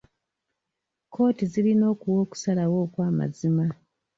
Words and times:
Kkooti 1.05 1.43
zirina 1.51 1.83
okuwa 1.93 2.17
okusalawo 2.25 2.75
okw'amazima 2.85 3.65